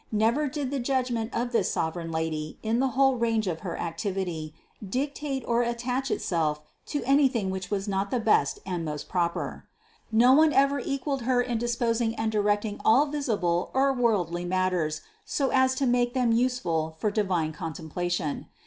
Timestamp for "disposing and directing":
11.59-12.81